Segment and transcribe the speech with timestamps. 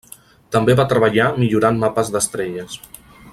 [0.55, 2.81] També va treballar millorant mapes d'estrelles.